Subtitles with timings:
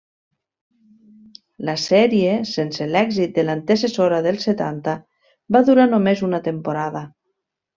[1.69, 4.97] La sèrie, sense l'èxit de l'antecessora dels setanta,
[5.57, 7.07] va durar només una temporada.